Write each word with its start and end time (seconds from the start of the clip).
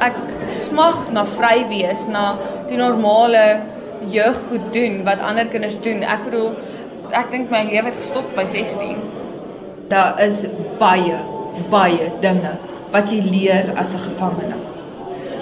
ek 0.00 0.16
smag 0.48 1.10
na 1.12 1.24
vry 1.36 1.66
wees, 1.70 2.06
na 2.08 2.34
die 2.68 2.78
normale 2.80 3.60
jeuggoed 4.10 4.72
doen 4.72 5.02
wat 5.04 5.20
ander 5.24 5.48
kinders 5.52 5.76
doen. 5.84 6.02
Ek 6.02 6.24
bedoel 6.24 6.54
ek 7.16 7.30
dink 7.32 7.50
my 7.52 7.64
lewe 7.68 7.90
het 7.90 7.98
gestop 7.98 8.28
by 8.36 8.46
16. 8.48 8.96
Daar 9.90 10.20
is 10.22 10.44
baie 10.80 11.18
baie 11.70 12.10
dinge 12.22 12.54
wat 12.94 13.10
jy 13.10 13.20
leer 13.22 13.72
as 13.76 13.92
'n 13.92 13.98
gevangene. 14.08 14.56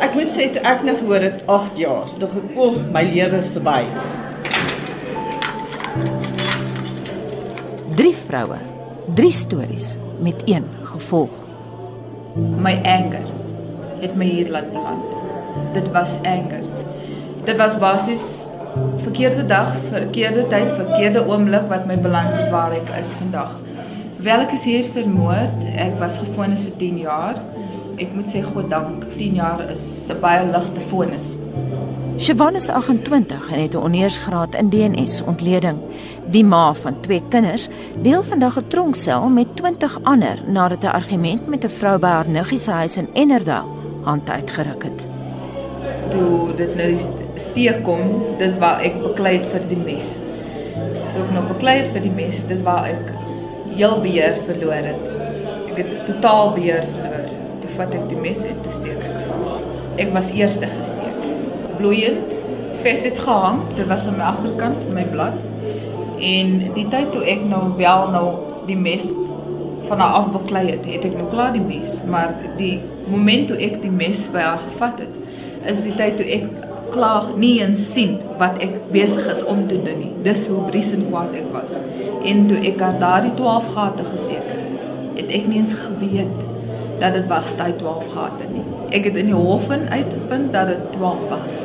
Ek 0.00 0.14
moet 0.14 0.30
sê 0.30 0.50
toe 0.52 0.62
ek 0.62 0.82
nog 0.82 1.00
hoor 1.00 1.18
dit 1.18 1.42
8 1.46 1.78
jaar, 1.78 2.06
dog 2.18 2.30
ek, 2.30 2.56
"O, 2.56 2.62
oh, 2.62 2.74
my 2.92 3.02
lewe 3.02 3.36
is 3.38 3.48
verby." 3.48 3.84
Drie 7.96 8.14
vroue, 8.14 8.58
drie 9.14 9.32
stories 9.32 9.98
met 10.20 10.42
een 10.46 10.64
gevolg. 10.82 11.30
My 12.36 12.80
anger 12.84 13.37
het 14.00 14.14
my 14.16 14.24
hier 14.24 14.50
laat 14.50 14.72
beland. 14.72 15.04
Dit 15.72 15.90
was 15.92 16.18
anger. 16.22 16.62
Dit 17.44 17.56
was 17.56 17.78
basies 17.78 18.24
verkeerde 19.02 19.46
dag, 19.46 19.72
verkeerde 19.90 20.46
tyd, 20.48 20.74
verkeerde 20.76 21.24
oomblik 21.26 21.68
wat 21.68 21.86
my 21.86 21.96
beland 22.00 22.34
het 22.36 22.50
waar 22.50 22.74
ek 22.76 22.90
is 23.00 23.14
vandag. 23.20 23.56
Welke 24.22 24.58
is 24.58 24.66
hier 24.66 24.88
vermoord? 24.92 25.64
Ek 25.78 25.98
was 26.00 26.18
gefonnis 26.18 26.62
vir 26.66 26.74
10 26.80 26.98
jaar. 27.04 27.38
Ek 27.98 28.12
moet 28.14 28.30
sê 28.30 28.42
God 28.44 28.68
dank, 28.70 29.06
10 29.16 29.38
jaar 29.38 29.62
is 29.70 29.82
'n 30.08 30.20
baie 30.20 30.44
ligte 30.46 30.82
vonnis. 30.90 31.34
Siobhan 32.18 32.56
is 32.56 32.68
28 32.68 33.52
en 33.52 33.60
het 33.62 33.74
'n 33.74 33.78
honeursgraad 33.78 34.54
in 34.54 34.70
DNS 34.70 35.22
ontleding. 35.22 35.78
Die 36.30 36.44
ma 36.44 36.74
van 36.74 37.00
twee 37.00 37.22
kinders 37.28 37.68
deel 38.02 38.22
vandag 38.22 38.58
'n 38.58 38.68
tronksel 38.68 39.28
met 39.28 39.56
20 39.56 39.98
ander 40.02 40.38
nadat 40.46 40.84
'n 40.84 40.94
argument 41.00 41.46
met 41.46 41.64
'n 41.64 41.70
vrou 41.70 41.98
by 41.98 42.08
haar 42.08 42.28
niggie 42.28 42.58
se 42.58 42.70
huis 42.70 42.96
in 42.96 43.08
Enerdal 43.12 43.77
hand 44.08 44.30
uitgeruk 44.30 44.88
het. 44.88 45.04
Toe 46.12 46.54
dit 46.56 46.74
nou 46.78 46.88
steek 47.38 47.82
kom, 47.86 48.04
dis 48.40 48.56
waar 48.62 48.80
ek 48.86 48.96
beklei 49.02 49.36
het 49.36 49.48
vir 49.52 49.66
die 49.70 49.80
mes. 49.82 50.14
Toe 51.12 51.26
ek 51.26 51.34
nou 51.36 51.44
beklei 51.50 51.76
het 51.82 51.92
vir 51.92 52.06
die 52.06 52.14
mes, 52.16 52.40
dis 52.48 52.64
waar 52.66 52.88
ek 52.88 53.12
heel 53.74 53.98
beheer 54.04 54.40
verloor 54.48 54.88
het. 54.90 55.04
Ek 55.68 55.76
het 55.82 55.92
totaal 56.08 56.54
beheer 56.56 56.88
verloor. 56.88 57.28
Toe 57.62 57.76
vat 57.76 57.94
ek 58.00 58.08
die 58.14 58.22
mes 58.24 58.40
en 58.48 58.64
toe 58.64 58.74
steek 58.80 59.04
ek 59.10 59.20
van. 59.28 59.68
Ek 59.98 60.16
was 60.16 60.32
eerste 60.34 60.72
gesteek 60.72 60.98
bloeiend. 61.78 62.34
Vet 62.82 63.04
het 63.04 63.18
gehang, 63.18 63.62
dit 63.76 63.86
was 63.90 64.06
aan 64.06 64.16
my 64.18 64.26
agterkant 64.32 64.90
my 64.94 65.04
blad. 65.12 65.38
En 66.18 66.54
die 66.74 66.86
tyd 66.90 67.10
toe 67.14 67.24
ek 67.26 67.42
nou 67.46 67.64
wel 67.78 68.10
nou 68.14 68.26
die 68.68 68.78
mes 68.78 69.04
van 69.88 70.00
haar 70.02 70.20
af 70.20 70.30
beklei 70.34 70.64
het, 70.70 70.86
het 70.86 71.06
ek 71.08 71.16
nou 71.16 71.28
klaar 71.32 71.54
die 71.54 71.64
mes, 71.64 71.88
maar 72.10 72.34
die 72.58 72.78
moment 73.10 73.48
toe 73.48 73.58
ek 73.68 73.80
die 73.82 73.92
mes 73.92 74.24
by 74.32 74.44
haar 74.44 74.64
gevat 74.66 75.04
het, 75.04 75.14
is 75.68 75.80
die 75.84 75.94
tyd 75.98 76.18
toe 76.20 76.26
ek 76.38 76.48
klaar 76.92 77.32
nie 77.36 77.58
eens 77.60 77.80
sien 77.92 78.16
wat 78.40 78.60
ek 78.64 78.76
besig 78.92 79.26
is 79.28 79.42
om 79.44 79.66
te 79.68 79.80
doen 79.82 79.98
nie. 80.00 80.12
Dis 80.24 80.46
hoe 80.48 80.62
briesend 80.70 81.08
kwaad 81.10 81.34
ek 81.36 81.48
was. 81.52 81.72
En 82.24 82.46
toe 82.48 82.60
ek 82.70 82.82
aan 82.84 83.00
daardie 83.02 83.34
12 83.38 83.72
gate 83.74 84.06
gesteek 84.12 84.46
het, 84.52 84.70
het 85.18 85.34
ek 85.40 85.48
nie 85.50 85.60
eens 85.62 85.74
geweet 85.76 86.46
dat 86.98 87.14
dit 87.14 87.26
was 87.30 87.56
daai 87.58 87.72
12 87.78 88.06
gate 88.14 88.48
nie. 88.52 88.64
Ek 88.96 89.10
het 89.10 89.18
in 89.20 89.30
die 89.30 89.36
hof 89.36 89.68
in 89.74 89.86
uitgevind 89.88 90.52
dat 90.52 90.72
dit 90.72 90.88
12 90.96 91.28
was. 91.30 91.58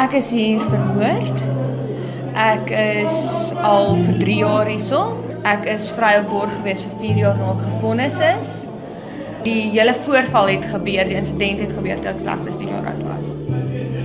Ek 0.00 0.16
is 0.18 0.32
hier 0.34 0.62
vermoord. 0.72 1.44
Ek 2.34 2.70
is 2.74 3.52
al 3.62 3.94
vir 4.00 4.16
3 4.24 4.38
jaar 4.40 4.66
hierso. 4.72 5.23
Ek 5.44 5.66
is 5.68 5.90
vry 5.92 6.14
op 6.22 6.30
borg 6.32 6.52
gewees 6.56 6.80
vir 6.80 6.92
4 7.02 7.18
jaar 7.20 7.34
nadat 7.36 7.58
ek 7.58 7.64
gefonnis 7.68 8.14
is. 8.24 8.52
Die 9.44 9.66
hele 9.74 9.92
voorval 10.06 10.46
het 10.54 10.62
gebeur, 10.70 11.04
die 11.04 11.18
insident 11.18 11.58
het 11.60 11.74
gebeur 11.76 11.98
toe 12.00 12.14
ek 12.14 12.22
slegs 12.22 12.46
16 12.48 12.70
jaar 12.72 12.86
oud 12.88 13.02
was. 13.10 13.26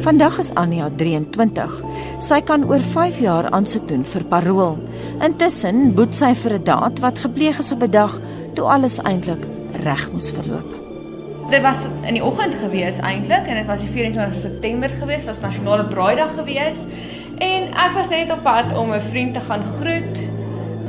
Vandag 0.03 0.39
is 0.43 0.49
Anja 0.59 0.89
23. 0.99 1.77
Sy 2.27 2.41
kan 2.43 2.65
oor 2.67 2.83
5 2.83 3.21
jaar 3.23 3.47
aansoek 3.55 3.87
doen 3.87 4.03
vir 4.03 4.25
parol. 4.33 4.75
Intussen 5.23 5.93
boet 5.95 6.17
sy 6.17 6.33
vir 6.41 6.57
'n 6.57 6.63
daad 6.67 6.99
wat 6.99 7.23
gepleeg 7.23 7.59
is 7.63 7.71
op 7.71 7.83
'n 7.87 7.91
dag 7.91 8.19
toe 8.55 8.65
alles 8.67 8.99
eintlik 8.99 9.47
reg 9.83 10.11
moes 10.11 10.31
verloop. 10.35 10.75
Dit 11.49 11.61
was 11.61 11.87
in 12.03 12.19
die 12.19 12.23
oggend 12.23 12.53
gewees 12.59 12.99
eintlik 12.99 13.47
en 13.47 13.55
dit 13.55 13.65
was 13.65 13.79
die 13.79 13.89
24 13.89 14.35
September 14.41 14.89
gewees, 14.89 15.23
was 15.23 15.39
nasionale 15.39 15.87
braaidag 15.87 16.35
gewees. 16.35 16.77
En 17.39 17.63
ek 17.71 17.95
was 17.95 18.09
net 18.09 18.31
op 18.31 18.43
pad 18.43 18.77
om 18.77 18.91
'n 18.91 19.01
vriend 19.09 19.33
te 19.33 19.39
gaan 19.39 19.63
groet. 19.79 20.28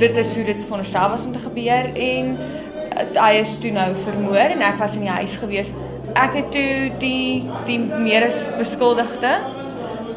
Dit 0.00 0.16
is 0.16 0.34
hoe 0.36 0.44
dit 0.48 0.62
veronderstel 0.64 1.10
was 1.12 1.24
om 1.28 1.32
te 1.34 1.42
gebeur 1.44 1.90
en 1.94 2.34
hy 3.14 3.30
is 3.40 3.54
toe 3.62 3.70
nou 3.74 3.88
vermoor 4.04 4.54
en 4.56 4.62
ek 4.66 4.78
was 4.80 4.96
in 4.98 5.04
die 5.06 5.12
huis 5.20 5.36
gewees. 5.40 5.70
Ek 6.18 6.34
het 6.40 6.50
toe 6.54 6.90
die 7.02 7.44
die 7.68 7.78
meeres 7.78 8.42
beskuldigde 8.58 9.38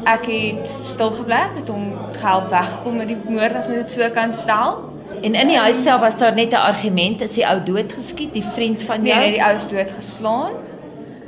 ek 0.04 0.26
het 0.28 0.66
stil 0.84 1.12
gebly 1.16 1.40
met 1.54 1.68
hom 1.72 1.92
gehelp 2.18 2.50
wegkom 2.52 2.98
met 3.00 3.08
die 3.12 3.20
moord 3.28 3.54
as 3.56 3.68
mens 3.70 3.86
dit 3.86 3.94
so 3.96 4.10
kan 4.16 4.34
stel. 4.36 4.82
En 5.24 5.36
in 5.40 5.48
die 5.52 5.56
huis 5.58 5.80
self 5.82 6.02
was 6.04 6.18
daar 6.20 6.34
net 6.34 6.52
'n 6.52 6.60
argument, 6.60 7.20
is 7.22 7.32
die 7.38 7.46
ou 7.46 7.58
dood 7.64 7.92
geskiet, 7.92 8.32
die 8.32 8.44
vriend 8.44 8.82
van 8.82 9.02
Nee, 9.02 9.12
jou. 9.12 9.20
nee, 9.22 9.32
die 9.32 9.44
ou 9.44 9.54
is 9.54 9.68
dood 9.68 9.90
geslaan. 9.96 10.52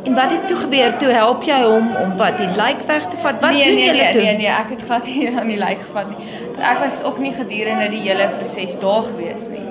En 0.06 0.14
wat 0.14 0.30
het 0.30 0.48
toe 0.48 0.56
gebeur? 0.56 0.96
Toe 0.96 1.08
help 1.08 1.42
jy 1.42 1.56
hom 1.62 1.88
om 1.96 2.16
wat 2.16 2.36
die 2.38 2.48
lijk 2.56 2.82
weg 2.86 3.08
te 3.10 3.16
vat. 3.18 3.40
Wat 3.40 3.50
nee, 3.50 3.64
doen 3.64 3.74
nee, 3.74 3.86
julle 3.86 4.02
nee, 4.02 4.12
toe? 4.12 4.22
nee, 4.22 4.36
nee, 4.36 4.46
ek 4.46 4.70
het 4.70 4.82
glad 4.82 5.06
nie 5.06 5.26
aan 5.40 5.50
die 5.50 5.58
lijk 5.58 5.82
gevat 5.82 6.12
nie. 6.12 6.28
Ek 6.62 6.78
was 6.78 7.02
ook 7.02 7.18
nie 7.18 7.32
gedurende 7.34 7.88
die 7.90 8.04
hele 8.04 8.28
proses 8.38 8.78
daar 8.84 9.02
gewees 9.08 9.48
nie. 9.50 9.66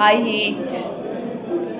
Hy 0.00 0.14
het 0.24 0.78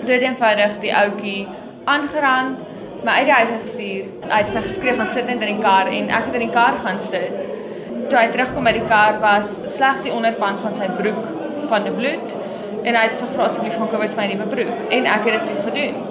dit 0.04 0.28
eenvoudig 0.28 0.76
die 0.84 0.92
ouetjie 0.94 1.46
aangerand, 1.88 2.60
my 3.04 3.16
uit 3.20 3.28
die 3.30 3.36
huis 3.40 3.50
uit 3.56 3.64
gestuur. 3.64 4.06
Hy 4.28 4.40
het 4.44 4.52
vir 4.52 4.68
geskryf 4.68 5.00
gaan 5.00 5.12
sit 5.16 5.32
in 5.32 5.40
die 5.40 5.58
kar 5.64 5.88
en 5.88 6.12
ek 6.12 6.28
het 6.28 6.40
in 6.40 6.46
die 6.46 6.54
kar 6.60 6.80
gaan 6.84 7.00
sit. 7.08 7.44
Toe 8.10 8.20
hy 8.20 8.30
terugkom 8.36 8.68
by 8.68 8.76
die 8.76 8.88
kar 8.88 9.16
was 9.24 9.56
slegs 9.78 10.04
die 10.04 10.12
onderpand 10.12 10.60
van 10.60 10.76
sy 10.76 10.92
broek 11.00 11.24
van 11.72 11.88
die 11.88 11.96
bloed 11.96 12.40
en 12.84 12.92
hy 12.92 13.06
het 13.08 13.16
gevra 13.16 13.48
asseblief 13.48 13.78
gaan 13.80 13.88
kom 13.88 14.04
met 14.04 14.18
my 14.18 14.28
nuwe 14.34 14.50
broek 14.52 14.90
en 14.92 15.08
ek 15.08 15.30
het 15.30 15.40
dit 15.40 15.54
toe 15.54 15.70
gedoen. 15.70 16.04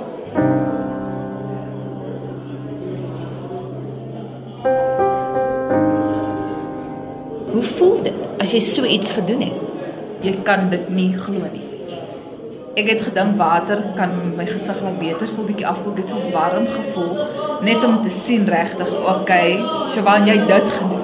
Voel 7.84 8.04
dit 8.04 8.20
as 8.40 8.54
jy 8.56 8.62
so 8.64 8.88
iets 8.88 9.12
gedoen 9.12 9.44
het? 9.44 9.62
Jy 10.24 10.34
kan 10.48 10.70
dit 10.72 10.84
nie 10.96 11.12
glo 11.20 11.48
nie. 11.52 11.66
Ek 12.80 12.88
het 12.90 13.04
gedink 13.06 13.36
water 13.38 13.82
kan 13.98 14.14
my 14.38 14.46
gesig 14.48 14.80
laat 14.82 14.96
beter 15.02 15.30
voel, 15.36 15.50
bietjie 15.52 15.68
afkoel, 15.70 15.94
dit 15.98 16.10
so 16.10 16.32
warm 16.34 16.66
gevoel 16.72 17.20
net 17.64 17.84
om 17.86 18.00
te 18.04 18.12
sien 18.12 18.48
regtig, 18.50 18.90
okay, 19.08 19.60
Shawan 19.94 20.26
jy 20.28 20.40
dit 20.48 20.72
gedoen. 20.78 21.04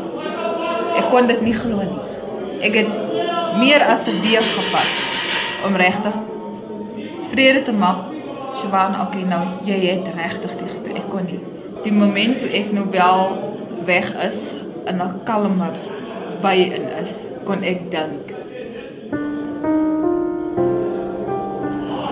Ek 1.00 1.12
kon 1.12 1.29
dit 1.29 1.44
nie 1.45 1.53
glo 1.56 1.84
nie. 1.84 2.00
Ek 2.66 2.79
het 2.79 2.90
meer 3.59 3.85
as 3.85 4.07
'n 4.07 4.17
week 4.23 4.50
gevat 4.56 4.90
om 5.67 5.75
regtig 5.75 6.16
vrede 7.31 7.61
te 7.63 7.72
maak. 7.72 8.07
Shawan, 8.56 8.96
okay, 9.01 9.23
nou 9.23 9.44
jy 9.66 9.79
het 9.85 10.07
regtig 10.16 10.51
dit 10.57 10.72
gedoen. 10.72 10.96
Ek 10.96 11.09
kon 11.09 11.25
nie. 11.25 11.40
Die 11.84 11.94
oomblik 11.94 12.40
toe 12.40 12.50
ek 12.50 12.72
nou 12.72 12.90
wel 12.91 13.22
weg 13.85 14.09
is 14.25 14.56
en 14.85 15.01
'n 15.01 15.23
kalmer 15.23 15.98
by 16.44 16.55
in 16.57 16.85
is, 17.01 17.23
kon 17.47 17.66
ek 17.67 17.89
dink 17.94 18.35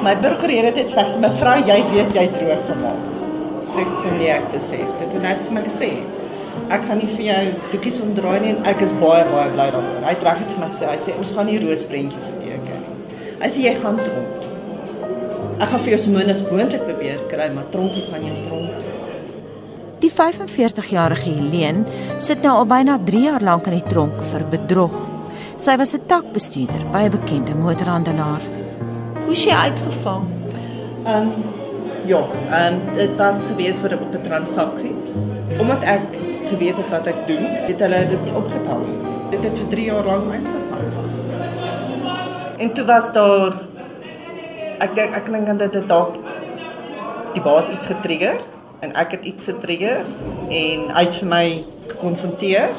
My 0.07 0.13
burgerhede 0.23 0.71
het 0.77 0.93
vas 0.95 1.15
mevrou, 1.19 1.57
jy 1.67 1.75
weet 1.91 2.13
jy 2.15 2.21
droog 2.31 2.61
gemaak. 2.63 2.99
Sê 3.67 3.81
ek 3.83 3.89
vir 3.99 4.13
nee, 4.16 4.29
ek 4.31 4.45
besef 4.53 4.85
dit 5.01 5.16
en 5.17 5.25
hy 5.25 5.33
het 5.33 5.41
vir 5.49 5.55
my 5.57 5.63
gesê 5.66 5.89
ek 6.73 6.85
gaan 6.87 7.01
nie 7.01 7.09
vir 7.11 7.23
jou 7.25 7.41
doekies 7.73 7.99
omdraai 8.03 8.37
nie 8.43 8.53
en 8.53 8.61
ek 8.71 8.85
is 8.85 8.93
baie 9.01 9.25
baie 9.31 9.49
bly 9.55 9.67
daaroor. 9.73 9.99
Hy 10.05 10.13
het 10.13 10.23
reg 10.28 10.40
het 10.43 10.53
vir 10.53 10.61
my 10.63 10.69
gesê, 10.72 10.87
hy 10.91 11.02
sê 11.03 11.17
ons 11.17 11.34
gaan 11.35 11.49
nie 11.52 11.59
roosprentjies 11.63 12.29
beteken 12.29 12.85
nie. 12.85 13.19
Hy 13.41 13.52
sê 13.52 13.66
jy 13.67 13.75
gaan 13.81 13.99
tronk. 13.99 14.47
Ek 15.57 15.73
gaan 15.73 15.84
vir 15.84 15.96
jou 15.96 16.02
so 16.05 16.16
min 16.16 16.34
as 16.34 16.46
moontlik 16.47 16.87
probeer 16.87 17.22
kry, 17.31 17.49
maar 17.55 17.67
tronkie 17.75 18.07
gaan 18.07 18.25
jy 18.29 18.35
tronk. 18.46 18.79
toe. 18.79 19.06
Die 19.97 20.11
45-jarige 20.14 21.32
Helene 21.32 21.85
sit 22.22 22.44
nou 22.46 22.52
al 22.59 22.67
byna 22.70 22.99
3 23.05 23.22
jaar 23.23 23.41
lank 23.41 23.66
in 23.66 23.79
die 23.79 23.88
tronk 23.90 24.20
vir 24.29 24.44
bedrog. 24.52 24.94
Sy 25.58 25.73
was 25.82 25.96
'n 25.96 26.05
takbestuurder 26.05 26.84
by 26.94 27.02
'n 27.05 27.16
bekende 27.16 27.55
motorhandelaar. 27.55 28.44
Hoe 29.26 29.32
is 29.32 29.44
jy 29.44 29.55
uitgevang? 29.55 30.26
Ehm 31.05 31.16
um, 31.16 31.32
ja, 32.05 32.22
ehm 32.52 32.73
um, 32.73 32.96
dit 32.96 33.17
was 33.17 33.46
gewees 33.47 33.79
vir 33.79 33.90
'n 33.96 34.03
op 34.03 34.14
'n 34.14 34.22
transaksie. 34.22 34.94
Omdat 35.59 35.84
ek 35.84 36.05
geweet 36.50 36.78
het 36.78 36.90
wat 36.90 37.08
ek 37.08 37.28
doen, 37.28 37.46
het 37.67 37.79
hulle 37.79 38.08
dit 38.08 38.23
nie 38.23 38.35
opgetel 38.35 38.79
nie. 38.79 39.00
Dit 39.32 39.43
het 39.43 39.58
vir 39.58 39.67
3 39.70 39.85
jaar 39.85 40.05
lank 40.05 40.32
uitgevang. 40.32 40.78
En 42.58 42.73
toe 42.73 42.85
was 42.85 43.11
daar 43.11 43.53
ek 44.79 44.96
dink 44.96 45.16
ek 45.16 45.26
dink 45.26 45.59
dat 45.59 45.73
dit 45.73 45.88
dalk 45.88 46.16
die 47.34 47.41
baas 47.41 47.70
iets 47.70 47.88
getrigger 47.88 48.38
en 48.79 48.94
ek 48.94 49.12
het 49.18 49.26
iets 49.26 49.50
getrigger 49.50 50.06
en 50.50 50.85
hy 50.94 51.03
het 51.03 51.18
vir 51.20 51.29
my 51.32 51.46
gekonfronteer 51.88 52.76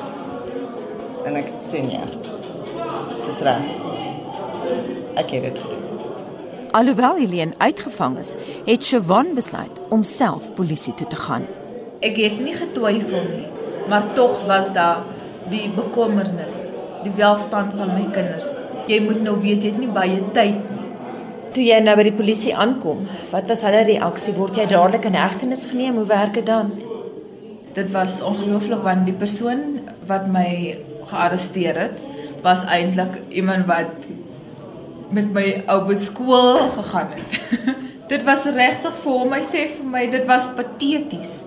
en 1.26 1.38
ek 1.38 1.50
het 1.50 1.64
sê 1.66 1.82
nee. 1.84 2.04
Dis 3.26 3.40
reg. 3.44 3.66
Ek 5.18 5.34
het 5.34 5.48
dit 5.48 5.58
gedoen. 5.58 5.84
Alhoewel 6.78 7.16
Helene 7.16 7.56
uitgevang 7.58 8.18
is, 8.20 8.34
het 8.66 8.84
Siobhan 8.84 9.34
besluit 9.34 9.80
om 9.88 10.04
self 10.04 10.50
polisie 10.54 10.94
toe 10.94 11.06
te 11.08 11.16
gaan. 11.16 11.46
Ek 12.04 12.16
het 12.20 12.38
nie 12.40 12.54
getwyfel 12.54 13.24
nie, 13.24 13.46
maar 13.88 14.12
tog 14.14 14.44
was 14.46 14.70
daar 14.76 15.02
die 15.50 15.66
bekommernis, 15.74 16.54
die 17.02 17.12
welstand 17.16 17.74
van 17.74 17.94
my 17.96 18.04
kinders. 18.14 18.52
Jy 18.88 19.00
moet 19.04 19.24
nou 19.24 19.38
weet 19.40 19.64
jy 19.64 19.72
het 19.72 19.80
nie 19.80 19.92
baie 19.92 20.20
tyd 20.36 20.60
nie. 20.60 20.77
Toe 21.58 21.64
jy 21.66 21.78
nou 21.82 21.96
by 21.98 22.04
die 22.06 22.14
polisie 22.14 22.52
aankom, 22.54 23.00
wat 23.32 23.48
was 23.50 23.64
hulle 23.66 23.80
reaksie? 23.82 24.30
Word 24.36 24.54
jy 24.60 24.68
dadelik 24.70 25.08
in 25.08 25.16
hegtenis 25.18 25.64
geneem? 25.66 25.96
Hoe 25.98 26.06
werk 26.06 26.36
dit 26.36 26.44
dan? 26.46 26.68
Dit 27.74 27.88
was 27.90 28.20
ongelooflik 28.22 28.84
want 28.84 29.08
die 29.08 29.14
persoon 29.18 29.64
wat 30.06 30.28
my 30.30 30.76
gearresteer 31.10 31.80
het, 31.82 31.96
was 32.44 32.62
eintlik 32.70 33.16
iemand 33.34 33.66
wat 33.66 33.90
met 35.10 35.32
my 35.34 35.44
ou 35.74 35.80
beskool 35.88 36.60
gegaan 36.76 37.10
het. 37.16 37.66
dit 38.12 38.22
was 38.28 38.46
regtig 38.46 38.94
vir 39.02 39.16
hom, 39.16 39.34
hy 39.34 39.42
sê 39.48 39.64
vir 39.72 39.88
my 39.96 40.04
dit 40.12 40.28
was 40.30 40.46
pateties. 40.60 41.40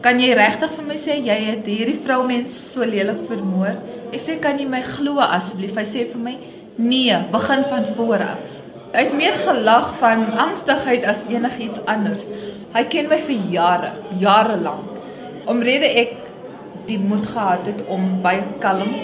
Kan 0.00 0.24
jy 0.24 0.30
regtig 0.40 0.72
vir 0.78 0.88
my 0.88 0.96
sê 1.02 1.18
jy 1.18 1.36
het 1.50 1.68
hierdie 1.68 1.98
vroumens 2.00 2.56
so 2.70 2.88
lelik 2.88 3.26
vermoor? 3.28 3.76
Ek 4.08 4.24
sê 4.24 4.38
kan 4.40 4.56
jy 4.56 4.64
my 4.72 4.80
glo 4.88 5.20
asseblief? 5.20 5.76
Hy 5.76 5.84
sê 5.84 6.06
vir 6.14 6.24
my 6.30 6.34
nee, 6.80 7.20
begin 7.36 7.68
van 7.68 7.84
voor 7.92 8.24
af. 8.30 8.49
Hy 8.90 9.04
het 9.06 9.14
meer 9.14 9.36
gelag 9.46 9.92
van 10.00 10.32
angstigheid 10.34 11.04
as 11.06 11.22
enigiets 11.30 11.78
anders. 11.86 12.22
Hy 12.74 12.84
ken 12.90 13.08
my 13.10 13.18
vir 13.22 13.46
jare, 13.52 13.92
jare 14.18 14.56
lank. 14.58 14.98
Omrede 15.50 15.86
ek 15.86 16.16
die 16.88 16.98
moed 16.98 17.26
gehad 17.30 17.66
het 17.70 17.82
om 17.86 18.20
baie 18.24 18.42
kalm 18.62 18.94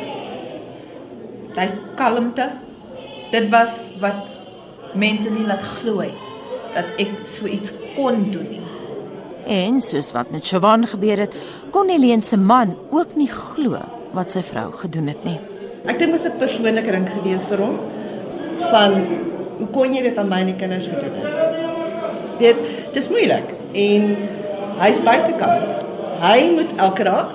daai 1.56 1.70
kalmte 1.96 2.50
dit 3.32 3.46
was 3.52 3.76
wat 4.02 4.26
mense 4.96 5.30
nie 5.32 5.46
laat 5.48 5.64
glo 5.78 6.02
het 6.04 6.24
dat 6.76 6.98
ek 7.00 7.22
so 7.30 7.48
iets 7.48 7.72
kon 7.94 8.26
doen 8.32 8.48
nie. 8.50 8.64
En 9.48 9.78
soos 9.80 10.10
wat 10.12 10.32
met 10.34 10.44
Siobhan 10.44 10.84
gebeur 10.90 11.22
het, 11.22 11.36
kon 11.72 11.88
Helene 11.88 12.26
se 12.26 12.36
man 12.36 12.74
ook 12.90 13.14
nie 13.16 13.30
glo 13.32 13.80
wat 14.16 14.34
sy 14.34 14.42
vrou 14.44 14.66
gedoen 14.82 15.08
het 15.12 15.24
nie. 15.24 15.38
Ek 15.86 15.96
dink 15.96 16.12
dit 16.12 16.16
was 16.18 16.26
'n 16.26 16.38
persoonlike 16.38 16.92
ding 16.92 17.08
gewees 17.08 17.44
vir 17.48 17.62
hom 17.64 17.78
van 18.70 18.92
hoe 19.58 19.68
kon 19.72 19.94
jy 19.94 20.02
dit 20.04 20.18
aan 20.18 20.28
myne 20.28 20.54
kinders 20.60 20.88
gedoen 20.90 21.16
het? 21.20 21.26
Weet, 22.40 22.62
dis 22.92 23.08
moeilik 23.08 23.52
en 23.72 24.08
hy's 24.82 25.00
buitekant. 25.04 25.72
Hy 26.20 26.38
moet 26.56 26.72
elke 26.80 27.06
dag 27.08 27.32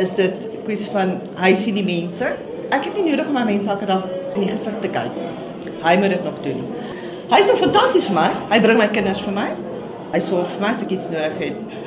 is 0.00 0.14
dit 0.16 0.46
kwessie 0.64 0.90
van 0.94 1.18
hy 1.40 1.54
sien 1.58 1.76
die 1.76 1.84
mense. 1.84 2.30
Ek 2.72 2.84
het 2.88 2.96
nie 2.96 3.10
nodig 3.10 3.28
om 3.28 3.36
my 3.36 3.44
mense 3.48 3.68
elke 3.70 3.88
dag 3.88 4.04
in 4.34 4.44
die 4.44 4.50
gesig 4.52 4.76
te 4.82 4.90
kyk. 4.92 5.16
Hy 5.82 5.94
moet 6.00 6.14
dit 6.16 6.24
nog 6.24 6.40
doen. 6.44 6.64
Hy's 7.28 7.48
nog 7.50 7.60
fantasties 7.60 8.08
vir 8.08 8.16
my. 8.16 8.28
Hy 8.52 8.60
bring 8.64 8.80
my 8.80 8.88
kinders 8.92 9.20
vir 9.24 9.34
my. 9.36 9.48
Hy 10.14 10.20
sorg 10.24 10.48
vir 10.54 10.64
my 10.64 10.72
as 10.76 10.84
ek 10.84 10.94
iets 10.96 11.08
nodig 11.12 11.40
het. 11.42 11.80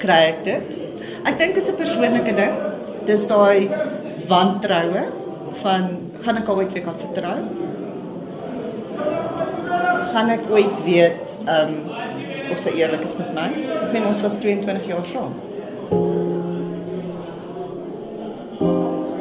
Kry 0.00 0.20
ek 0.30 0.44
dit? 0.46 0.76
Ek 1.28 1.36
dink 1.40 1.56
dit 1.56 1.62
is 1.62 1.68
'n 1.68 1.76
persoonlike 1.76 2.36
ding. 2.36 2.54
Dis 3.06 3.26
daai 3.26 3.68
wantroue 4.28 5.04
van 5.62 5.82
gaan 6.22 6.36
ek 6.38 6.48
ooit 6.48 6.72
weer 6.72 6.84
kan 6.84 6.96
vertrou? 7.00 7.38
Gaan 10.10 10.30
ek 10.34 10.48
ooit 10.50 10.78
weet 10.82 11.36
um, 11.46 11.74
of 12.50 12.58
sy 12.58 12.72
eerlik 12.80 13.04
is 13.06 13.14
met 13.14 13.30
my? 13.36 13.46
Ek 13.78 13.92
meen 13.94 14.08
ons 14.08 14.22
was 14.24 14.38
22 14.42 14.88
jaar 14.90 15.04
saam. 15.06 15.36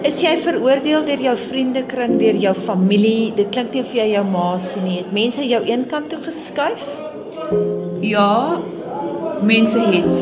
Is 0.10 0.18
jy 0.24 0.32
veroordeel 0.42 1.04
deur 1.06 1.22
jou 1.22 1.36
vriendekring, 1.38 2.16
deur 2.18 2.40
jou 2.42 2.54
familie? 2.58 3.30
Dit 3.38 3.52
klink 3.54 3.76
nie 3.76 3.84
of 3.86 3.94
jy 3.94 4.08
jou 4.16 4.24
ma 4.26 4.48
sien 4.64 4.88
nie. 4.88 4.96
Het 5.04 5.12
mense 5.14 5.46
jou 5.46 5.60
eenkant 5.68 6.10
toe 6.10 6.22
geskuif? 6.24 6.86
Ja, 8.02 8.58
mense 9.46 9.84
het 9.92 10.16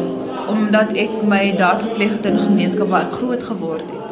omdat 0.47 0.91
ek 0.99 1.13
my 1.27 1.53
daad 1.59 1.85
gepleeg 1.85 2.17
het 2.17 2.27
in 2.27 2.35
'n 2.35 2.43
gemeenskap 2.49 2.91
waar 2.91 3.05
ek 3.07 3.15
groot 3.19 3.43
geword 3.43 3.87
het. 3.87 4.03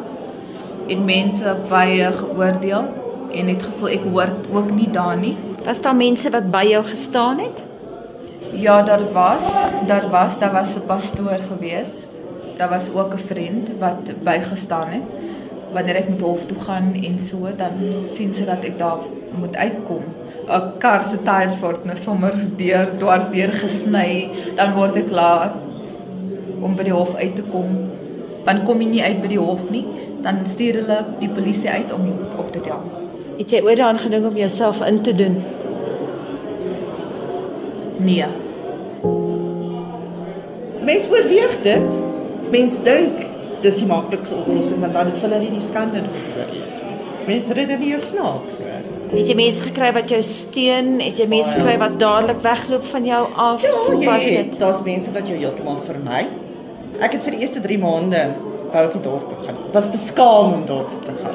Het 0.88 1.04
mense 1.04 1.56
baie 1.68 2.12
geoordeel 2.12 2.84
en 3.32 3.48
het 3.48 3.62
gevoel 3.62 3.88
ek 3.88 4.08
hoort 4.12 4.48
ook 4.52 4.70
nie 4.72 4.88
daar 4.92 5.16
nie. 5.16 5.36
Was 5.66 5.80
daar 5.82 5.96
mense 5.98 6.30
wat 6.30 6.44
by 6.50 6.62
jou 6.70 6.84
gestaan 6.86 7.40
het? 7.42 7.62
Ja, 8.54 8.82
daar 8.86 9.02
was, 9.12 9.42
daar 9.86 10.04
was, 10.10 10.38
daar 10.38 10.52
was 10.52 10.76
'n 10.76 10.86
pastoor 10.86 11.40
gewees. 11.48 11.90
Daar 12.56 12.68
was 12.68 12.90
ook 12.94 13.14
'n 13.14 13.26
vriend 13.26 13.68
wat 13.78 14.22
bygestaan 14.22 14.88
het. 14.88 15.02
Wanneer 15.72 15.96
ek 15.96 16.08
met 16.08 16.20
hof 16.20 16.46
toe 16.46 16.58
gaan 16.58 16.94
en 17.02 17.18
so, 17.18 17.48
dan 17.56 17.72
sien 18.14 18.32
sy 18.32 18.44
dat 18.44 18.64
ek 18.64 18.78
daar 18.78 18.98
moet 19.38 19.56
uitkom. 19.56 20.02
'n 20.48 20.78
Kar 20.78 21.02
se 21.02 21.18
tyres 21.22 21.60
word 21.60 21.84
nou 21.84 21.96
sommer 21.96 22.34
deur 22.56 22.88
dwars 22.98 23.28
deur 23.32 23.52
gesny, 23.52 24.28
dan 24.56 24.74
word 24.74 24.96
ek 24.96 25.10
laat 25.10 25.52
om 26.60 26.76
by 26.76 26.82
die 26.82 26.92
hof 26.92 27.14
uit 27.14 27.36
te 27.36 27.42
kom. 27.42 27.90
Dan 28.44 28.64
kom 28.64 28.80
jy 28.80 28.88
nie 28.88 29.02
uit 29.02 29.20
by 29.20 29.28
die 29.28 29.38
hof 29.38 29.70
nie, 29.70 29.86
dan 30.22 30.46
stuur 30.46 30.74
hulle 30.74 31.04
die 31.18 31.28
polisie 31.28 31.70
uit 31.70 31.92
om 31.92 32.06
jou 32.06 32.16
op 32.38 32.52
te 32.52 32.60
tel. 32.60 32.80
Het 33.38 33.50
jy 33.50 33.62
ooit 33.62 33.76
daaraan 33.76 33.98
gedink 33.98 34.26
om 34.26 34.36
jouself 34.36 34.80
in 34.80 35.02
te 35.02 35.14
doen? 35.14 35.44
Nee. 38.06 38.26
Mense 40.86 41.08
oorweeg 41.10 41.56
dit. 41.64 41.86
Mense 42.52 42.82
dink 42.86 43.24
dis 43.64 43.80
die 43.80 43.88
maklikste 43.90 44.36
oplossing 44.38 44.82
want 44.84 44.94
dan 44.94 45.10
hoef 45.10 45.22
hulle 45.26 45.38
nie 45.42 45.50
die 45.56 45.64
skande 45.64 46.02
te 46.04 46.20
oorleef. 46.36 46.74
Mense 47.26 47.54
redeneer 47.58 48.02
snaaks, 48.06 48.60
hoor. 48.62 48.84
Het 49.10 49.30
jy 49.30 49.34
mense 49.38 49.64
gekry 49.66 49.88
wat 49.96 50.10
jou 50.12 50.20
steun? 50.26 50.92
Het 51.02 51.18
jy 51.22 51.26
mense 51.30 51.50
gekry 51.56 51.74
wat 51.80 51.96
dadelik 51.98 52.38
wegloop 52.44 52.84
van 52.92 53.06
jou 53.08 53.22
af? 53.34 53.62
Ja, 53.66 53.72
Hoe 53.86 54.04
was 54.04 54.24
het, 54.24 54.52
dit? 54.52 54.58
daar's 54.62 54.82
mense 54.86 55.10
wat 55.14 55.26
jou 55.30 55.38
heeltemal 55.40 55.80
vermy. 55.88 56.26
Ek 57.02 57.16
het 57.16 57.24
vir 57.26 57.34
die 57.36 57.42
eerste 57.46 57.62
3 57.64 57.78
maande 57.82 58.22
wou 58.70 58.84
ek 58.86 58.94
nie 58.94 59.02
dorp 59.02 59.26
toe 59.32 59.40
gaan. 59.48 59.58
Was 59.74 59.90
te 59.90 59.98
skaam 60.06 60.54
om 60.60 60.64
toe 60.68 60.84
te 61.06 61.14
gaan. 61.22 61.34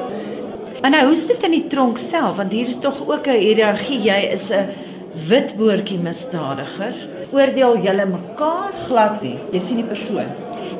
Maar 0.82 0.90
nou 0.96 1.02
hoe's 1.10 1.26
dit 1.28 1.44
in 1.46 1.54
die 1.58 1.66
tronk 1.70 2.00
self 2.00 2.40
want 2.40 2.52
hier 2.56 2.68
is 2.72 2.80
tog 2.80 2.96
ook 3.06 3.26
'n 3.28 3.38
hiërargie. 3.44 4.00
Jy 4.08 4.20
is 4.32 4.50
'n 4.50 4.66
wit 5.12 5.52
boortjie 5.58 5.98
misdadiger. 6.00 6.96
Oordeel 7.32 7.78
julle 7.84 8.06
mekaar? 8.08 8.72
Glad 8.88 9.20
nie. 9.24 9.36
Jy 9.52 9.60
sien 9.60 9.80
die 9.82 9.88
persoon. 9.88 10.30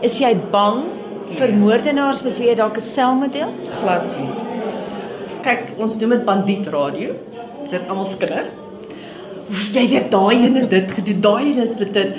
Is 0.04 0.18
jy 0.20 0.32
bang 0.52 0.84
vir 1.36 1.52
moordenaars 1.56 2.22
met 2.24 2.38
wie 2.40 2.48
jy 2.48 2.56
dalk 2.56 2.76
'n 2.76 2.80
sel 2.80 3.14
moet 3.14 3.32
deel? 3.32 3.52
Glad 3.80 4.04
nie. 4.16 4.30
Kyk, 5.42 5.78
ons 5.78 5.98
noem 6.00 6.10
dit 6.10 6.24
bandiet 6.24 6.66
radio. 6.66 7.14
Dit 7.70 7.88
almal 7.88 8.06
skinder. 8.06 8.46
Jy 9.72 9.86
weet 9.88 10.10
daai 10.10 10.36
ene 10.46 10.66
dit 10.68 10.90
gedoen, 10.90 11.20
daai 11.20 11.52
ene 11.52 11.62
is 11.62 11.78
met 11.78 11.92
dit. 11.92 12.14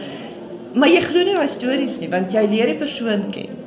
Maar 0.74 0.90
jy 0.90 1.02
glo 1.02 1.24
nie 1.24 1.34
daai 1.34 1.48
stories 1.48 2.00
nie 2.00 2.10
want 2.10 2.34
jy 2.34 2.46
leer 2.48 2.66
die 2.66 2.78
persoon 2.78 3.32
ken. 3.32 3.58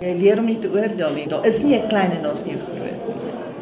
Jy 0.00 0.14
leer 0.18 0.38
om 0.38 0.46
nie 0.46 0.58
te 0.58 0.68
oordeel 0.68 1.12
nie. 1.14 1.26
Daar 1.26 1.46
is 1.46 1.62
nie 1.62 1.76
'n 1.76 1.88
klein 1.88 2.12
en 2.12 2.22
daar's 2.22 2.44
nie 2.44 2.54
'n 2.54 2.60
groot 2.66 3.06
nie. 3.06 3.14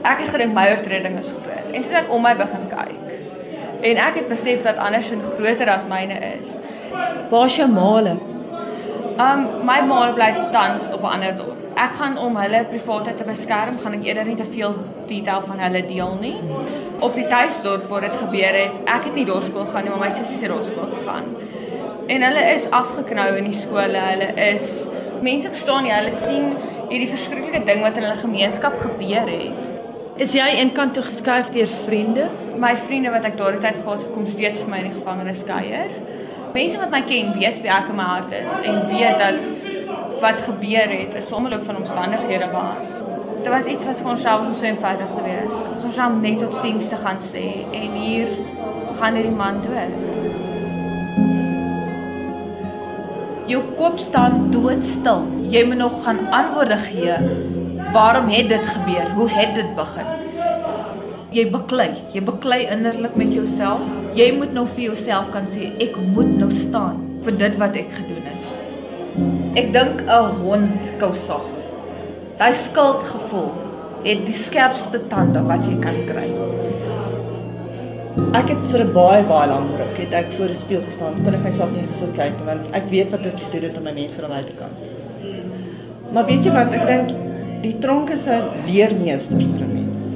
Ek 0.05 0.19
het 0.19 0.29
gedink 0.29 0.55
my 0.55 0.71
oortreding 0.71 1.19
is 1.19 1.31
groot. 1.31 1.75
En 1.75 1.83
toe 1.83 1.93
ek 1.93 2.13
om 2.13 2.23
my 2.23 2.35
begin 2.35 2.69
kyk 2.69 3.02
en 3.83 3.97
ek 4.09 4.21
het 4.21 4.29
besef 4.29 4.63
dat 4.63 4.77
ander 4.77 5.03
se 5.03 5.19
groter 5.35 5.71
as 5.71 5.87
myne 5.91 6.19
is. 6.39 6.53
Waar's 7.31 7.57
jou 7.57 7.69
male? 7.71 8.19
Um 9.23 9.49
my 9.67 9.81
ma 9.87 10.13
bly 10.13 10.31
tans 10.53 10.89
op 10.93 11.03
'n 11.03 11.13
ander 11.15 11.37
dorp. 11.37 11.59
Ek 11.75 11.95
gaan 11.99 12.19
om 12.19 12.37
hulle 12.37 12.65
privaatheid 12.65 13.17
te 13.17 13.25
beskerm, 13.25 13.79
gaan 13.79 13.95
ek 13.95 14.05
eerder 14.05 14.25
nie 14.25 14.37
te 14.37 14.45
veel 14.45 14.75
detail 15.07 15.43
van 15.47 15.59
hulle 15.59 15.87
deel 15.87 16.17
nie. 16.21 16.37
Op 17.01 17.15
die 17.15 17.27
tuisdorp 17.27 17.89
waar 17.89 18.01
dit 18.01 18.17
gebeur 18.17 18.55
het, 18.63 18.73
ek 18.85 19.05
het 19.05 19.15
nie 19.15 19.25
dorpskool 19.25 19.65
gegaan 19.65 19.83
nie, 19.85 19.91
maar 19.91 20.09
my 20.09 20.11
sussie 20.11 20.39
het 20.41 20.53
dorpskool 20.53 20.89
gegaan. 20.99 21.25
En 22.07 22.23
hulle 22.23 22.45
is 22.55 22.71
afgeknou 22.71 23.37
in 23.37 23.45
die 23.45 23.57
skole. 23.57 23.99
Hulle 23.99 24.33
is 24.35 24.87
mense 25.23 25.49
verstaan 25.49 25.83
nie, 25.83 25.93
hulle 25.93 26.13
sien 26.13 26.57
hierdie 26.91 27.09
verskriklike 27.09 27.65
ding 27.65 27.81
wat 27.83 27.97
in 27.97 28.03
hulle 28.03 28.21
gemeenskap 28.21 28.79
gebeur 28.81 29.29
het. 29.29 29.72
Is 30.23 30.37
jy 30.37 30.45
eenkant 30.55 30.93
toe 30.95 31.03
geskuif 31.03 31.49
deur 31.51 31.71
vriende? 31.83 32.29
My 32.63 32.77
vriende 32.79 33.11
wat 33.11 33.25
ek 33.27 33.33
daardie 33.41 33.59
tyd 33.65 33.81
gehad 33.81 34.05
het, 34.05 34.11
kom 34.15 34.27
steeds 34.31 34.61
vir 34.63 34.69
my 34.71 34.79
in 34.79 34.93
die 34.93 34.95
gevangenis 34.95 35.41
kuier. 35.49 35.89
Mense 36.55 36.79
wat 36.79 36.93
my 36.93 37.01
ken, 37.09 37.33
weet 37.35 37.57
wie 37.65 37.71
ek 37.75 37.89
in 37.91 37.97
my 37.99 38.05
hart 38.07 38.35
is 38.39 38.69
en 38.71 38.77
weet 38.87 39.19
dat 39.19 40.21
wat 40.23 40.45
gebeur 40.47 40.93
het 40.95 41.17
'n 41.19 41.25
sommerloop 41.27 41.65
van 41.67 41.81
omstandighede 41.81 42.53
was. 42.53 43.03
Dit 43.43 43.49
was 43.51 43.67
iets 43.67 43.85
wat 43.85 43.99
vir 43.99 44.11
ons 44.11 44.23
self 44.23 44.59
so 44.59 44.65
eenvoudig 44.65 45.11
te 45.17 45.23
wees. 45.23 45.57
Ons 45.75 45.85
ons 45.91 45.95
saam 45.95 46.21
net 46.21 46.39
tot 46.39 46.55
siens 46.55 46.89
te 46.89 46.97
gaan 46.97 47.19
sê 47.19 47.67
en 47.73 47.91
hier 48.03 48.29
gaan 49.01 49.15
hierdie 49.15 49.39
man 49.43 49.59
dood. 49.67 49.93
Jou 53.47 53.63
kop 53.75 53.99
staan 53.99 54.51
doodstil. 54.51 55.27
Jy 55.51 55.65
moet 55.67 55.79
nog 55.79 56.05
gaan 56.05 56.29
antwoorde 56.31 56.79
gee. 56.79 57.52
Waarom 57.93 58.29
het 58.29 58.49
dit 58.49 58.67
gebeur? 58.67 59.11
Hoe 59.15 59.31
het 59.31 59.55
dit 59.55 59.75
begin? 59.77 60.07
Jy 61.33 61.43
beklei, 61.53 61.91
jy 62.13 62.21
beklei 62.25 62.63
innerlik 62.73 63.17
met 63.21 63.35
jouself. 63.37 63.83
Jy 64.17 64.31
moet 64.37 64.53
nou 64.57 64.65
vir 64.75 64.87
jouself 64.87 65.29
kan 65.33 65.49
sê 65.53 65.69
ek 65.81 65.99
moet 66.15 66.31
nou 66.39 66.49
staan 66.53 67.03
vir 67.25 67.37
dit 67.41 67.59
wat 67.61 67.77
ek 67.77 67.91
gedoen 67.97 68.29
het. 68.29 68.47
Ek 69.61 69.69
dink 69.75 70.01
'n 70.09 70.41
hond 70.41 70.89
kou 71.01 71.13
sag. 71.15 71.45
Daai 72.39 72.55
skuldgevoel 72.55 73.51
het 74.05 74.25
die 74.27 74.39
skerpste 74.45 75.01
tande 75.09 75.43
wat 75.49 75.65
jy 75.69 75.77
kan 75.81 75.99
kry. 76.09 76.29
Ek 78.41 78.49
het 78.49 78.63
vir 78.73 78.85
'n 78.85 78.93
baie 78.93 79.23
baie 79.23 79.49
lang 79.49 79.69
ruk 79.77 79.99
het 79.99 80.15
ek 80.15 80.33
voor 80.33 80.49
'n 80.49 80.55
spieël 80.55 80.83
gestaan. 80.89 81.25
Kon 81.25 81.35
ek 81.35 81.45
myself 81.45 81.71
nie 81.71 81.87
gesit 81.87 82.17
kyk 82.17 82.41
want 82.47 82.73
ek 82.73 82.89
weet 82.89 83.11
wat 83.11 83.27
ek 83.27 83.37
gedoen 83.41 83.69
het 83.69 83.77
aan 83.77 83.85
my 83.85 83.93
mense 83.93 84.17
aan 84.23 84.31
die 84.31 84.37
buitekant. 84.37 84.77
Maar 86.13 86.27
weet 86.27 86.45
jy 86.45 86.53
wat, 86.53 86.73
ek 86.73 86.87
dink 86.87 87.32
die 87.63 87.79
tronk 87.79 88.11
is 88.11 88.27
'n 88.27 88.67
leermeester 88.67 89.39
vir 89.39 89.63
'n 89.67 89.73
mens. 89.75 90.09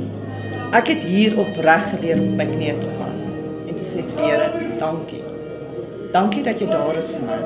Ek 0.72 0.88
het 0.88 1.02
hier 1.02 1.38
opreg 1.38 1.90
geleer 1.90 2.18
om 2.20 2.28
op 2.32 2.36
my 2.36 2.46
knieë 2.46 2.78
te 2.80 2.90
gaan 2.98 3.16
en 3.68 3.74
te 3.74 3.84
sê 3.84 4.02
Here, 4.16 4.50
dankie. 4.78 5.24
Dankie 6.12 6.42
dat 6.42 6.58
jy 6.60 6.66
daar 6.66 6.96
is 6.96 7.10
vir 7.10 7.22
my. 7.22 7.38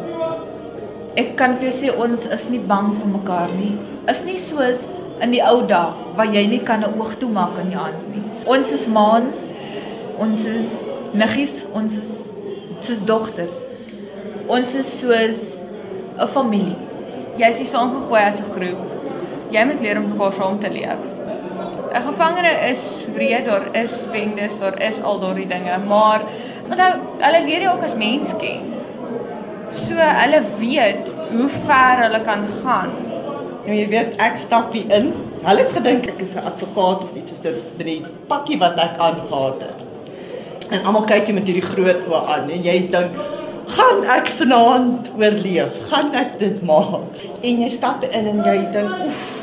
Ek 1.16 1.36
kan 1.36 1.56
vir 1.56 1.70
jou 1.70 1.76
sê 1.82 1.98
ons 1.98 2.26
is 2.26 2.48
nie 2.48 2.58
bang 2.58 2.94
vir 2.96 3.06
mekaar 3.06 3.48
nie. 3.56 3.76
Is 4.08 4.24
nie 4.24 4.38
soos 4.38 4.90
in 5.20 5.30
die 5.30 5.42
ou 5.42 5.66
dae 5.66 5.92
waar 6.16 6.26
jy 6.26 6.46
nie 6.46 6.62
kan 6.64 6.80
'n 6.80 6.98
oog 6.98 7.14
toemaak 7.18 7.58
in 7.58 7.68
die 7.68 7.76
hand 7.76 8.14
nie. 8.14 8.22
Ons 8.46 8.72
is 8.72 8.86
maans, 8.86 9.36
ons 10.18 10.44
is 10.46 10.70
niggies, 11.12 11.64
ons 11.74 11.96
is 11.96 12.28
soos 12.80 13.04
dogters. 13.04 13.66
Ons 14.48 14.74
is 14.74 15.00
soos 15.00 15.60
'n 16.18 16.26
familie. 16.26 16.76
Jy's 17.36 17.58
hier 17.58 17.66
saamgegooi 17.66 18.22
as 18.22 18.40
'n 18.40 18.50
groep. 18.54 18.99
Jy 19.50 19.64
moet 19.66 19.80
leer 19.82 19.98
om 19.98 20.08
mekaar 20.12 20.32
saam 20.32 20.58
te 20.62 20.70
leef. 20.70 21.02
'n 21.90 22.02
Gevangene 22.06 22.52
is 22.70 22.82
wreed, 23.14 23.46
daar 23.46 23.66
is 23.72 23.94
wendes, 24.12 24.58
daar 24.58 24.76
is 24.82 25.02
al 25.02 25.18
daardie 25.20 25.46
dinge, 25.46 25.78
maar 25.88 26.22
onthou, 26.70 26.92
hulle 27.18 27.40
leer 27.44 27.64
jou 27.66 27.72
ook 27.76 27.84
as 27.84 27.96
mens 27.98 28.34
ken. 28.38 28.68
So 29.70 29.94
hulle 29.94 30.42
weet 30.58 31.10
hoe 31.30 31.48
ver 31.48 32.02
hulle 32.04 32.20
kan 32.26 32.46
gaan. 32.62 32.94
Nou 33.66 33.74
jy 33.76 33.88
weet 33.90 34.14
ek 34.22 34.38
stap 34.38 34.72
hier 34.74 34.90
in. 34.94 35.12
Hulle 35.42 35.64
het 35.66 35.74
gedink 35.76 36.06
ek 36.14 36.22
is 36.22 36.36
'n 36.36 36.46
advokaat 36.50 37.04
of 37.04 37.16
iets 37.16 37.30
soos 37.30 37.40
dit 37.40 37.58
binne 37.78 37.92
die 37.92 38.04
pakkie 38.28 38.58
wat 38.58 38.78
ek 38.78 38.98
aangetree 38.98 39.66
het. 39.66 39.84
En 40.70 40.84
almal 40.84 41.04
kyk 41.04 41.26
jy 41.26 41.34
met 41.34 41.46
hierdie 41.50 41.66
groot 41.66 42.06
oë 42.06 42.22
aan 42.34 42.50
en 42.50 42.62
jy 42.62 42.90
dink, 42.90 43.12
"Gaan 43.66 44.04
ek 44.04 44.28
vanaand 44.38 45.10
oorleef? 45.18 45.72
Gaan 45.90 46.14
ek 46.14 46.38
dit 46.38 46.62
maak?" 46.62 47.14
En 47.42 47.60
jy 47.62 47.68
stap 47.68 48.04
in 48.04 48.26
en 48.26 48.42
jy 48.44 48.70
dink, 48.72 48.90
"Oef. 49.06 49.39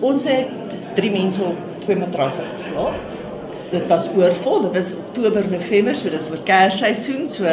Ons 0.00 0.24
het 0.24 0.76
drie 0.96 1.10
mense 1.12 1.42
op 1.44 1.56
twee 1.84 1.96
matrasse 1.96 2.44
geslaap. 2.52 2.96
Dit 3.70 3.86
was 3.86 4.08
oorvol. 4.16 4.62
Dit 4.62 4.72
was 4.78 4.94
Oktober, 4.96 5.50
November, 5.50 5.94
so 5.96 6.10
dis 6.10 6.28
oor 6.30 6.40
Kersseisoen, 6.48 7.28
so 7.28 7.44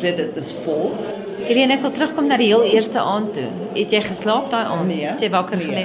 weet 0.00 0.16
dit 0.16 0.36
is 0.40 0.52
vol. 0.64 0.94
Helene, 1.44 1.76
ek 1.76 1.84
wil 1.84 1.92
terugkom 1.96 2.30
na 2.30 2.38
die 2.40 2.48
heel 2.50 2.64
eerste 2.64 3.00
aand 3.00 3.34
toe. 3.36 3.48
Het 3.76 3.92
jy 3.92 4.00
geslaap 4.08 4.48
daai 4.52 4.64
aand? 4.64 4.88
Nee. 4.88 5.06
Het 5.08 5.26
jy 5.26 5.30
wakker 5.34 5.60
nee. 5.60 5.68
gelê? 5.68 5.84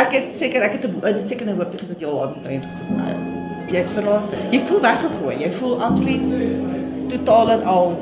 Ek 0.00 0.14
het 0.14 0.30
seker 0.38 0.62
ek 0.62 0.78
het 0.78 0.84
'n 0.86 1.22
seker 1.26 1.46
'n 1.46 1.56
hoopie 1.56 1.78
gesit 1.78 2.00
jou 2.00 2.20
aan 2.22 2.34
omtrent 2.36 2.64
gesit. 2.64 2.90
Nou, 2.90 3.14
jy's 3.72 3.90
verlaat. 3.90 4.30
Jy 4.50 4.60
voel 4.60 4.80
weggegooi. 4.80 5.36
Jy 5.40 5.50
voel 5.52 5.82
absoluut 5.82 6.22
totaal 7.08 7.50
en 7.50 7.62
al 7.64 7.98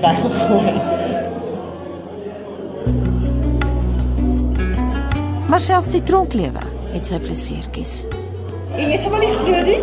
weggegooi. 0.00 0.74
Maar 5.48 5.60
selfs 5.60 5.90
die 5.92 6.02
tronklewe 6.02 6.62
het 6.94 7.08
sy 7.08 7.18
plesiertjies. 7.20 7.98
En 8.74 8.88
jy 8.88 8.96
sê 8.98 9.10
maar 9.12 9.20
nie 9.20 9.34
glo 9.36 9.58
nie. 9.66 9.80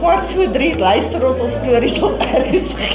Kwart 0.00 0.32
voor 0.32 0.50
3 0.56 0.70
luister 0.80 1.26
ons 1.28 1.42
ons 1.44 1.54
stories 1.60 1.98
op 2.04 2.24
RSG. 2.26 2.88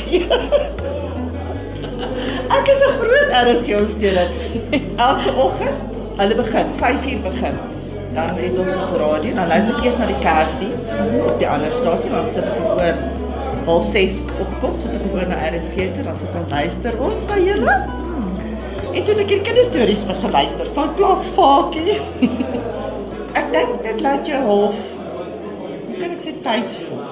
Ek 2.58 2.68
is 2.74 2.82
'n 2.84 2.98
groot 3.00 3.32
RSG 3.32 3.78
ondersteuner. 3.80 4.30
Elke 5.08 5.36
oggend, 5.46 5.80
hulle 6.18 6.36
begin 6.36 6.68
5uur 6.84 7.22
begin 7.30 7.56
ons. 7.70 7.82
Dan 8.14 8.36
het 8.36 8.58
ons 8.58 8.76
ons 8.76 8.92
radio, 9.00 9.34
dan 9.34 9.48
luister 9.48 9.74
ek 9.76 9.84
eers 9.84 9.98
na 9.98 10.06
die 10.06 10.20
kerkdiens 10.20 10.92
op 11.30 11.40
die 11.40 11.48
ander 11.48 11.72
stasie, 11.72 12.10
dan 12.12 12.30
sit 12.30 12.44
ek 12.44 12.60
oor 12.76 12.96
half 13.66 13.86
6 13.92 14.22
op 14.40 14.52
kop, 14.60 14.82
sit 14.82 14.96
ek 14.96 15.14
oor 15.14 15.28
na 15.28 15.40
RSG 15.48 15.94
toe, 15.96 16.04
dan 16.04 16.18
sit 16.18 16.36
ons 16.36 16.52
luister 16.52 17.00
ons 17.00 17.26
na 17.32 17.38
julle. 17.40 17.76
En 18.92 19.04
toe 19.04 19.14
het 19.14 19.22
ek 19.24 19.30
hierdie 19.32 19.46
kinderstories 19.48 20.02
begin 20.04 20.34
luister 20.36 20.68
van 20.76 20.90
Klas 20.98 21.24
Fakie. 21.36 21.94
ek 23.40 23.46
dink 23.54 23.78
dit 23.86 24.02
laat 24.04 24.28
jou 24.28 24.42
half 24.44 24.82
hoe 25.88 25.96
kan 25.96 26.12
ek 26.12 26.24
sê 26.24 26.34
tuis 26.44 26.74
voel. 26.84 27.06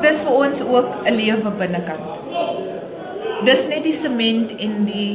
Dis 0.00 0.24
vir 0.24 0.32
ons 0.32 0.64
ook 0.64 0.88
'n 1.04 1.14
lewe 1.20 1.52
binnekant. 1.60 2.08
Dis 3.44 3.68
net 3.68 3.84
die 3.84 3.96
sement 4.00 4.56
en 4.56 4.84
die 4.88 5.12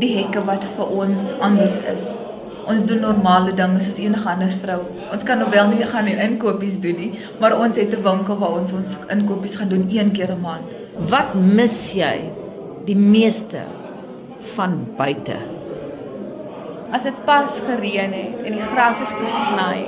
die 0.00 0.14
hekke 0.16 0.40
wat 0.48 0.64
vir 0.76 0.96
ons 1.04 1.32
anders 1.44 1.84
is. 1.92 2.08
Ons 2.70 2.84
doen 2.86 3.00
normale 3.02 3.50
dinge 3.58 3.80
soos 3.82 3.96
enige 3.98 4.28
ander 4.30 4.50
vrou. 4.62 4.78
Ons 5.10 5.24
kan 5.26 5.40
nog 5.42 5.50
wel 5.50 5.72
nie 5.72 5.86
gaan 5.90 6.06
en 6.06 6.20
inkopies 6.22 6.76
doen 6.82 6.98
nie, 7.02 7.10
maar 7.42 7.56
ons 7.58 7.76
het 7.76 7.90
'n 7.90 8.02
winkel 8.04 8.38
waar 8.38 8.54
ons 8.60 8.72
ons 8.72 8.90
inkopies 9.10 9.56
gaan 9.56 9.68
doen 9.68 9.88
een 9.90 10.12
keer 10.12 10.30
'n 10.30 10.40
maand. 10.40 10.64
Wat 11.10 11.34
mis 11.34 11.92
jy 11.94 12.30
die 12.86 12.96
meeste 12.96 13.62
van 14.54 14.86
buite? 14.96 15.36
As 16.92 17.02
dit 17.02 17.24
pas 17.24 17.60
gereën 17.66 18.12
het 18.12 18.46
en 18.46 18.52
die 18.52 18.68
gras 18.72 19.00
is 19.00 19.12
gesny, 19.20 19.86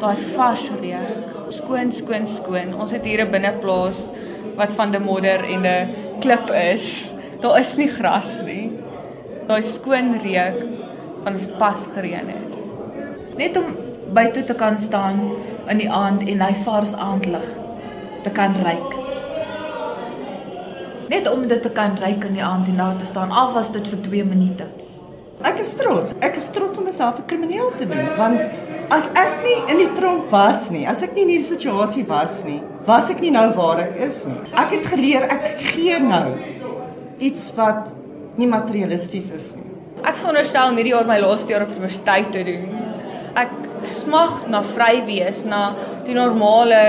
daai 0.00 0.16
vars 0.36 0.70
reuk, 0.80 1.34
skoon, 1.48 1.92
skoon, 1.92 2.26
skoon. 2.26 2.74
Ons 2.80 2.90
het 2.90 3.04
hier 3.04 3.24
'n 3.24 3.30
binneplaas 3.30 3.98
wat 4.56 4.72
van 4.72 4.90
die 4.90 5.00
modder 5.00 5.44
en 5.44 5.66
'n 5.66 5.88
klip 6.20 6.50
is. 6.50 7.12
Daar 7.40 7.58
is 7.58 7.76
nie 7.76 7.88
gras 7.88 8.42
nie. 8.44 8.70
Daai 9.46 9.62
skoon 9.62 10.20
reuk 10.22 10.85
as 11.34 11.46
dit 11.46 11.58
pas 11.58 11.86
gereën 11.94 12.28
het. 12.28 12.52
Net 13.36 13.56
om 13.56 13.74
buite 14.12 14.44
te 14.44 14.54
kan 14.54 14.78
staan 14.78 15.20
in 15.68 15.78
die 15.82 15.90
aand 15.90 16.22
en 16.28 16.40
hy 16.40 16.52
vars 16.64 16.94
aandlig 16.94 17.44
te 18.22 18.30
kan 18.30 18.54
ruik. 18.62 18.94
Net 21.08 21.28
om 21.30 21.46
dit 21.48 21.62
te 21.62 21.70
kan 21.70 21.98
ruik 22.00 22.24
in 22.24 22.38
die 22.38 22.44
aand 22.44 22.68
en 22.68 22.76
daar 22.76 22.96
te 22.98 23.06
staan 23.06 23.30
al 23.30 23.52
was 23.52 23.72
dit 23.72 23.88
vir 23.88 24.00
2 24.08 24.24
minute. 24.24 24.66
Ek 25.44 25.60
is 25.60 25.74
trots. 25.76 26.14
Ek 26.24 26.36
is 26.36 26.48
trots 26.50 26.78
om 26.78 26.84
myself 26.84 27.18
'n 27.18 27.26
krimineel 27.26 27.72
te 27.78 27.84
noem 27.84 28.16
want 28.16 28.40
as 28.90 29.10
ek 29.14 29.42
nie 29.42 29.58
in 29.72 29.78
die 29.78 29.92
tronk 29.98 30.30
was 30.30 30.70
nie, 30.70 30.86
as 30.88 31.02
ek 31.02 31.14
nie 31.14 31.22
in 31.22 31.28
hierdie 31.28 31.50
situasie 31.54 32.06
was 32.06 32.44
nie, 32.44 32.62
was 32.86 33.10
ek 33.10 33.20
nie 33.20 33.30
nou 33.30 33.52
waar 33.54 33.80
ek 33.80 33.96
is 33.96 34.24
nie. 34.26 34.40
Ek 34.54 34.70
het 34.70 34.86
geleer 34.86 35.22
ek 35.22 35.58
gee 35.58 35.98
nou 35.98 36.38
iets 37.18 37.52
wat 37.56 37.92
nie 38.36 38.46
materialisties 38.46 39.30
is 39.30 39.54
nie. 39.56 39.65
Ek 40.06 40.18
veronderstel 40.20 40.70
om 40.70 40.76
hierdie 40.78 40.92
jaar 40.94 41.08
my 41.08 41.18
laaste 41.18 41.50
jaar 41.50 41.64
op 41.64 41.72
universiteit 41.74 42.28
te 42.30 42.44
doen. 42.46 42.66
Ek 43.34 43.52
smag 43.86 44.44
na 44.50 44.62
vry 44.62 45.00
wees, 45.08 45.40
na 45.42 45.72
die 46.06 46.14
normale 46.14 46.82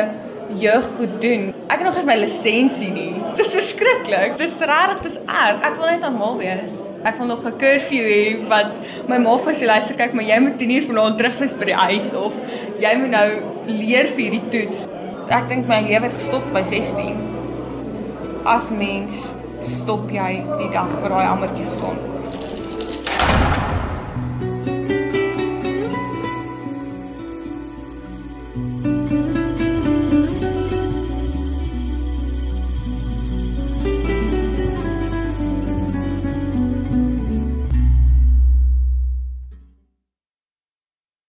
jeuggoed 0.62 1.16
doen. 1.22 1.48
Ek 1.68 1.80
het 1.80 1.88
nog 1.88 1.98
eens 1.98 2.06
my 2.08 2.18
lisensie 2.22 2.90
nie. 2.94 3.10
Dit 3.38 3.48
is 3.48 3.56
verskriklik. 3.56 4.38
Dit 4.38 4.52
is 4.52 4.60
regtig, 4.62 5.02
dit 5.02 5.16
is 5.16 5.18
erg. 5.26 5.64
Ek 5.66 5.80
wil 5.80 5.90
net 5.90 6.06
normaal 6.06 6.38
wees. 6.40 6.76
Ek 7.06 7.18
wil 7.18 7.32
nog 7.32 7.46
'n 7.46 7.58
curfew 7.62 8.06
hê 8.06 8.50
wat 8.50 8.76
my 9.10 9.18
ma 9.24 9.38
vir 9.38 9.56
sy 9.56 9.66
luister 9.66 9.98
kyk, 9.98 10.14
maar 10.14 10.28
jy 10.28 10.38
moet 10.42 10.58
10 10.62 10.76
uur 10.78 10.86
vanaand 10.92 11.18
terug 11.18 11.40
wees 11.40 11.56
by 11.58 11.66
die 11.72 11.80
huis 11.86 12.14
of 12.14 12.34
jy 12.80 12.94
moet 13.02 13.14
nou 13.14 13.30
leer 13.66 14.14
vir 14.14 14.22
hierdie 14.26 14.46
toets. 14.54 14.86
Ek 15.30 15.50
dink 15.50 15.68
my 15.68 15.82
lewe 15.82 16.06
het 16.06 16.14
gestop 16.14 16.46
by 16.54 16.64
16. 16.64 17.18
As 18.46 18.70
mens 18.70 19.34
stop 19.82 20.06
jy 20.12 20.44
die 20.62 20.70
dag 20.72 20.94
vir 21.02 21.10
daai 21.10 21.28
ammertjie 21.34 21.70
staan. 21.70 22.17